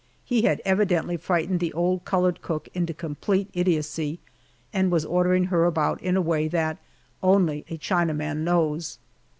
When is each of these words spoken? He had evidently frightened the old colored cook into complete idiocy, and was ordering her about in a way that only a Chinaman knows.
He 0.25 0.41
had 0.41 0.63
evidently 0.65 1.15
frightened 1.15 1.59
the 1.59 1.71
old 1.73 2.05
colored 2.05 2.41
cook 2.41 2.67
into 2.73 2.91
complete 2.91 3.49
idiocy, 3.53 4.17
and 4.73 4.89
was 4.89 5.05
ordering 5.05 5.43
her 5.53 5.63
about 5.65 6.01
in 6.01 6.17
a 6.17 6.21
way 6.21 6.47
that 6.47 6.79
only 7.21 7.65
a 7.69 7.77
Chinaman 7.77 8.37
knows. 8.37 8.97